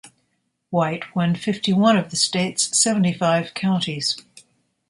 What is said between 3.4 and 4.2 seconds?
counties.